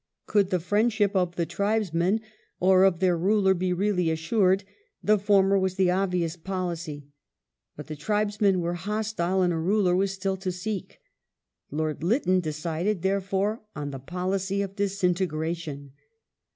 Could 0.25 0.49
the 0.49 0.59
friendship 0.59 1.15
of 1.15 1.35
the 1.35 1.45
tribesmen 1.45 2.21
or 2.59 2.85
of 2.85 3.01
their 3.01 3.15
ruler 3.15 3.53
be 3.53 3.71
really 3.71 4.09
assured, 4.09 4.63
the 5.03 5.19
former 5.19 5.59
was 5.59 5.75
the 5.75 5.91
obvious 5.91 6.35
policy. 6.35 7.05
But 7.75 7.85
the 7.85 7.95
tribesmen 7.95 8.61
were 8.61 8.73
hostile, 8.73 9.43
and 9.43 9.53
a 9.53 9.59
ruler 9.59 9.95
was 9.95 10.11
still 10.11 10.37
to 10.37 10.51
seek. 10.51 10.97
Lord 11.69 12.01
Lytton 12.03 12.39
decided 12.39 13.03
therefore 13.03 13.61
on 13.75 13.91
the 13.91 13.99
policy 13.99 14.63
of 14.63 14.75
disintegration. 14.75 15.91